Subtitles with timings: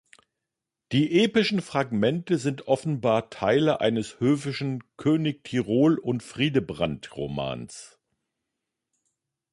[0.93, 7.99] Die epischen Fragmente sind offenbar Teile eines höfischen König-Tirol und Fridebrant-Romans.